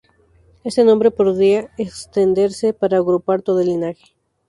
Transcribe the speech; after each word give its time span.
Este 0.63 0.83
nombre 0.83 1.11
podría 1.11 1.69
extenderse 1.77 2.73
para 2.73 2.97
agrupar 2.97 3.43
todo 3.43 3.59
el 3.61 3.67
linaje. 3.67 4.15